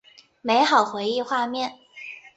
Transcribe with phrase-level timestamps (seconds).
[0.41, 1.77] 美好回忆画面